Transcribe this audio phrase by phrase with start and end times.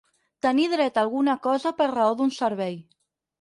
[0.45, 2.81] Tenir dret a alguna cosa per raó d'un servei.